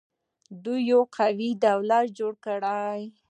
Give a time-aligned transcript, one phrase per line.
[0.63, 2.59] دوی یو قوي دولت جوړ کړ